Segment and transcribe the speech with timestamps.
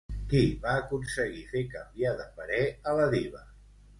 [0.29, 3.45] Qui va aconseguir fer canviar de parer a la diva?